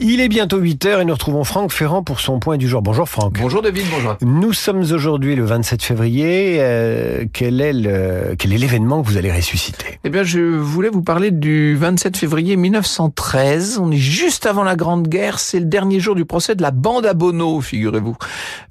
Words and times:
Il 0.00 0.20
est 0.20 0.28
bientôt 0.28 0.60
8h 0.60 1.00
et 1.00 1.04
nous 1.04 1.12
retrouvons 1.12 1.44
Franck 1.44 1.72
Ferrand 1.72 2.02
pour 2.02 2.20
son 2.20 2.40
point 2.40 2.56
du 2.56 2.68
jour. 2.68 2.82
Bonjour 2.82 3.08
Franck. 3.08 3.38
Bonjour 3.40 3.62
David, 3.62 3.84
bonjour. 3.94 4.16
Nous 4.22 4.52
sommes 4.52 4.80
aujourd'hui 4.80 5.36
le 5.36 5.44
27 5.44 5.82
février. 5.82 6.56
Euh, 6.58 7.26
quel 7.32 7.60
est 7.60 7.72
le, 7.72 8.34
quel 8.36 8.52
est 8.52 8.58
l'événement 8.58 9.02
que 9.02 9.08
vous 9.08 9.16
allez 9.16 9.30
ressusciter? 9.30 10.00
Eh 10.02 10.10
bien, 10.10 10.24
je 10.24 10.40
voulais 10.40 10.88
vous 10.88 11.02
parler 11.02 11.30
du 11.30 11.76
27 11.76 12.16
février 12.16 12.56
1913. 12.56 13.78
On 13.80 13.92
est 13.92 13.96
juste 13.96 14.46
avant 14.46 14.64
la 14.64 14.74
Grande 14.74 15.06
Guerre. 15.06 15.38
C'est 15.38 15.60
le 15.60 15.66
dernier 15.66 16.00
jour 16.00 16.16
du 16.16 16.24
procès 16.24 16.56
de 16.56 16.62
la 16.62 16.72
bande 16.72 17.06
à 17.06 17.14
Bono, 17.14 17.60
figurez-vous. 17.60 18.16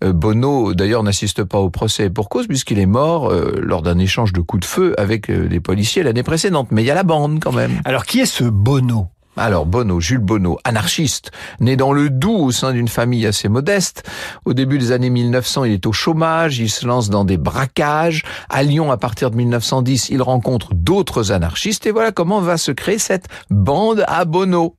Euh, 0.03 0.11
Bono, 0.11 0.73
d'ailleurs, 0.73 1.03
n'assiste 1.03 1.43
pas 1.43 1.59
au 1.59 1.69
procès 1.69 2.09
pour 2.09 2.27
cause 2.27 2.47
puisqu'il 2.47 2.79
est 2.79 2.85
mort 2.85 3.31
euh, 3.31 3.59
lors 3.61 3.81
d'un 3.81 3.97
échange 3.97 4.33
de 4.33 4.41
coups 4.41 4.61
de 4.61 4.65
feu 4.65 4.93
avec 4.97 5.29
euh, 5.29 5.47
les 5.49 5.61
policiers 5.61 6.03
l'année 6.03 6.23
précédente. 6.23 6.67
Mais 6.71 6.83
il 6.83 6.85
y 6.85 6.91
a 6.91 6.95
la 6.95 7.03
bande 7.03 7.39
quand 7.41 7.53
même. 7.53 7.81
Alors 7.85 8.05
qui 8.05 8.19
est 8.19 8.25
ce 8.25 8.43
Bono? 8.43 9.12
Alors 9.35 9.65
Bono, 9.65 9.99
Jules 9.99 10.19
Bono, 10.19 10.59
anarchiste, 10.63 11.31
né 11.59 11.75
dans 11.75 11.91
le 11.91 12.11
Doubs 12.11 12.45
au 12.45 12.51
sein 12.51 12.71
d'une 12.71 12.87
famille 12.87 13.25
assez 13.25 13.49
modeste. 13.49 14.03
Au 14.45 14.53
début 14.53 14.77
des 14.77 14.91
années 14.91 15.09
1900, 15.09 15.63
il 15.63 15.73
est 15.73 15.85
au 15.87 15.91
chômage, 15.91 16.59
il 16.59 16.69
se 16.69 16.85
lance 16.85 17.09
dans 17.09 17.25
des 17.25 17.37
braquages. 17.37 18.23
À 18.49 18.61
Lyon, 18.61 18.91
à 18.91 18.97
partir 18.97 19.31
de 19.31 19.35
1910, 19.37 20.09
il 20.09 20.21
rencontre 20.21 20.75
d'autres 20.75 21.31
anarchistes 21.31 21.87
et 21.87 21.91
voilà 21.91 22.11
comment 22.11 22.41
va 22.41 22.57
se 22.57 22.71
créer 22.71 22.99
cette 22.99 23.27
bande 23.49 24.03
à 24.07 24.25
Bono. 24.25 24.75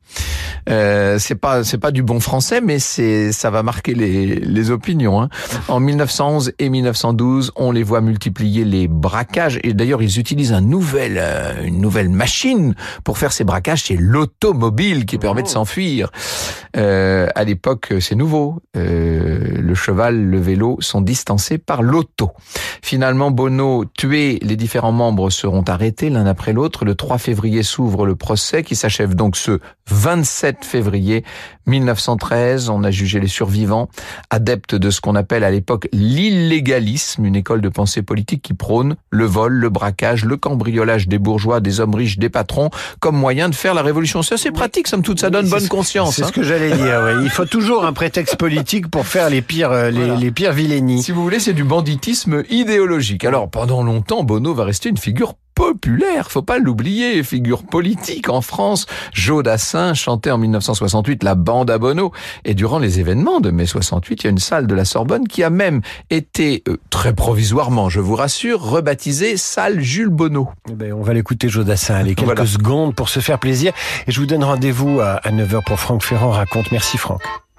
Euh, 0.69 1.19
c'est 1.19 1.35
pas 1.35 1.65
c'est 1.65 1.79
pas 1.79 1.91
du 1.91 2.03
bon 2.03 2.21
français, 2.21 2.61
mais 2.61 2.79
c'est 2.79 3.33
ça 3.33 3.51
va 3.51 3.63
marquer 3.63 3.95
les, 3.95 4.37
les 4.37 4.71
opinions. 4.71 5.21
Hein. 5.21 5.29
En 5.69 5.81
1911 5.81 6.53
et 6.59 6.69
1912, 6.69 7.53
on 7.57 7.71
les 7.71 7.83
voit 7.83 8.01
multiplier 8.01 8.65
les 8.65 8.89
braquages 8.89 9.59
et 9.63 9.75
d'ailleurs 9.75 10.03
ils 10.03 10.19
utilisent 10.19 10.53
un 10.53 10.61
nouvel 10.61 11.19
euh, 11.19 11.65
une 11.65 11.81
nouvelle 11.81 12.09
machine 12.09 12.75
pour 13.05 13.19
faire 13.19 13.33
ces 13.33 13.45
braquages. 13.45 13.85
C'est 13.85 13.97
l'automobile 13.97 15.07
qui 15.07 15.19
permet 15.19 15.43
de 15.43 15.49
s'enfuir. 15.49 16.11
Euh, 16.77 17.29
à 17.35 17.45
l'époque, 17.45 17.95
c'est 18.01 18.15
nouveau. 18.15 18.61
Euh, 18.77 19.61
le 19.61 19.75
cheval, 19.75 20.25
le 20.25 20.41
vélo 20.41 20.77
sont 20.81 21.01
distancés 21.01 21.59
par 21.59 21.83
l'auto. 21.83 22.33
Finalement, 22.83 23.31
Bono 23.31 23.85
tué, 23.85 24.39
les 24.43 24.57
différents 24.57 24.93
membres 24.93 25.31
seront 25.31 25.63
arrêtés 25.63 26.11
l'un 26.11 26.27
après 26.27 26.53
l'autre. 26.53 26.85
Le 26.85 26.95
3 26.95 27.19
février 27.19 27.63
s'ouvre 27.63 28.07
le 28.07 28.17
procès 28.17 28.63
qui 28.63 28.77
s'achève 28.77 29.15
donc 29.15 29.37
ce 29.37 29.61
27 29.91 30.44
février 30.65 31.25
1913. 31.67 32.69
On 32.69 32.85
a 32.85 32.91
jugé 32.91 33.21
les 33.21 33.29
survivants 33.29 33.89
adeptes 34.31 34.75
de 34.75 34.91
ce 34.91 35.01
qu'on 35.01 35.15
appelle 35.15 35.45
à 35.45 35.51
l'époque 35.51 35.89
l'illégalisme, 35.93 37.25
une 37.25 37.37
école 37.37 37.61
de 37.61 37.69
pensée 37.69 38.03
politique 38.03 38.43
qui 38.43 38.55
prône 38.55 38.97
le 39.11 39.25
vol, 39.25 39.53
le 39.55 39.69
braquage, 39.71 40.25
le 40.25 40.37
cambriolage 40.37 41.09
des 41.09 41.19
bourgeois, 41.19 41.61
des 41.61 41.81
hommes 41.81 41.95
riches, 41.95 42.19
des 42.19 42.29
patrons 42.29 42.71
comme 43.01 43.17
moyen 43.17 43.49
de 43.49 43.55
faire 43.55 43.75
la 43.75 43.83
révolution. 43.83 44.23
C'est 44.23 44.35
assez 44.35 44.51
pratique, 44.51 44.89
somme 44.89 45.03
toute, 45.03 45.21
ça 45.21 45.31
donne 45.31 45.47
Oui, 45.47 45.51
bonne 45.51 45.69
conscience. 45.69 46.17
C'est 46.17 46.25
hein. 46.25 46.29
ce 46.29 46.33
que 46.33 46.43
j'allais 46.43 46.77
dire. 46.77 47.03
oui. 47.07 47.25
Il 47.25 47.31
faut 47.31 47.47
toujours 47.47 47.85
un 47.85 47.93
prétexte 47.93 48.37
politique 48.37 48.89
pour 48.89 49.07
faire 49.07 49.31
les 49.31 49.43
pires, 49.43 49.73
euh, 49.73 49.91
les, 49.91 49.99
Voilà. 50.01 50.17
les 50.17 50.31
pires 50.31 50.53
vilainies. 50.53 51.03
Si 51.03 51.13
vous 51.13 51.23
voulez, 51.23 51.41
c'est 51.41 51.53
du 51.55 51.65
banditisme 51.65 52.43
idéologique. 52.51 53.25
Alors, 53.25 53.49
pendant 53.51 53.83
longtemps, 53.83 54.25
Bono 54.25 54.55
va 54.55 54.65
rester 54.65 54.89
une 54.89 54.97
figure 54.99 55.35
populaire, 55.55 56.31
faut 56.31 56.43
pas 56.43 56.59
l'oublier, 56.59 57.23
figure 57.23 57.63
politique 57.63 58.29
en 58.29 58.41
France. 58.41 58.87
Joe 59.13 59.43
Dassin 59.43 59.95
chantait 59.95 60.31
en 60.31 60.39
1968 60.39 61.23
la 61.23 61.35
bande 61.35 61.71
à 61.71 61.79
Bono. 61.79 62.13
Et 62.45 62.55
durant 62.55 62.79
les 62.79 63.01
événements 63.01 63.41
de 63.41 63.51
mai 63.51 63.67
68, 63.67 64.23
il 64.23 64.25
y 64.25 64.27
a 64.27 64.31
une 64.31 64.39
salle 64.39 64.67
de 64.67 64.75
la 64.75 64.85
Sorbonne 64.85 65.29
qui 65.29 65.43
a 65.43 65.51
même 65.51 65.81
été, 66.11 66.63
euh, 66.69 66.77
très 66.91 67.15
provisoirement, 67.15 67.89
je 67.89 68.01
vous 68.01 68.17
rassure, 68.17 68.61
rebaptisée 68.63 69.37
salle 69.37 69.81
Jules 69.81 70.09
Bono. 70.09 70.49
Eh 70.71 70.73
ben, 70.75 70.93
on 70.93 71.03
va 71.03 71.15
l'écouter 71.15 71.49
Jodassin. 71.49 71.95
Allez, 71.95 72.15
quelques 72.15 72.27
Voilà. 72.27 72.47
secondes 72.47 72.95
pour 72.95 73.09
se 73.09 73.21
faire 73.21 73.39
plaisir. 73.39 73.73
Et 74.07 74.13
je 74.13 74.21
vous 74.21 74.27
donne 74.27 74.45
rendez-vous 74.45 75.01
à, 75.01 75.21
à 75.23 75.31
9h 75.31 75.65
pour 75.65 75.79
Franck 75.79 76.03
Ferrand 76.03 76.31
raconte. 76.31 76.73
Merci 76.73 76.99
Franck. 76.99 77.23